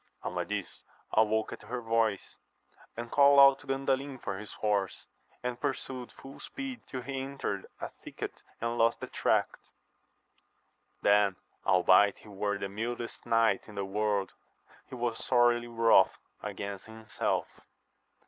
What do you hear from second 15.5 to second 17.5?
wroth against himself.